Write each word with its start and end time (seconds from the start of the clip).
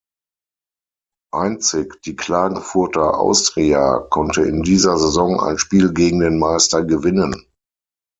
Einzig 1.31 2.01
die 2.01 2.15
Klagenfurter 2.15 3.19
Austria 3.19 3.99
konnte 3.99 4.41
in 4.41 4.63
dieser 4.63 4.97
Saison 4.97 5.39
ein 5.39 5.59
Spiel 5.59 5.93
gegen 5.93 6.21
den 6.21 6.39
Meister 6.39 6.83
gewinnen. 6.83 7.45